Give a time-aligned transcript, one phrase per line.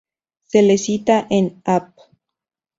[0.45, 1.93] Se la cita en Ap.